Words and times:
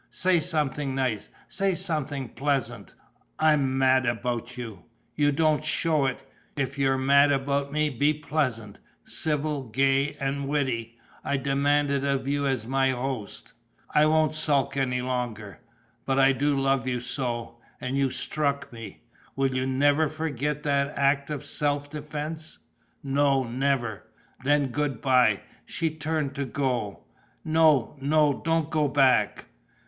Say 0.09 0.39
something 0.39 0.95
nice, 0.95 1.29
say 1.47 1.75
something 1.75 2.29
pleasant." 2.29 2.95
"I 3.37 3.53
am 3.53 3.77
mad 3.77 4.07
about 4.07 4.57
you." 4.57 4.85
"You 5.13 5.31
don't 5.31 5.63
show 5.63 6.07
it. 6.07 6.23
If 6.55 6.79
you're 6.79 6.97
mad 6.97 7.31
about 7.31 7.71
me, 7.71 7.91
be 7.91 8.11
pleasant, 8.15 8.79
civil, 9.03 9.61
gay 9.69 10.15
and 10.15 10.47
witty. 10.47 10.97
I 11.23 11.37
demand 11.37 11.91
it 11.91 12.03
of 12.03 12.27
you 12.27 12.47
as 12.47 12.65
my 12.65 12.89
host." 12.89 13.53
"I 13.93 14.07
won't 14.07 14.33
sulk 14.33 14.75
any 14.75 15.03
longer... 15.03 15.59
but 16.07 16.17
I 16.17 16.31
do 16.31 16.59
love 16.59 16.87
you 16.87 16.99
so! 16.99 17.59
And 17.79 17.95
you 17.95 18.09
struck 18.09 18.73
me!" 18.73 19.03
"Will 19.35 19.53
you 19.53 19.67
never 19.67 20.09
forget 20.09 20.63
that 20.63 20.97
act 20.97 21.29
of 21.29 21.45
self 21.45 21.91
defence?" 21.91 22.57
"No, 23.03 23.43
never!" 23.43 24.07
"Then 24.43 24.69
good 24.69 24.99
bye." 24.99 25.41
She 25.63 25.91
turned 25.91 26.33
to 26.33 26.45
go. 26.45 27.03
"No, 27.45 27.95
no, 27.99 28.41
don't 28.43 28.71
go 28.71 28.87
back. 28.87 29.45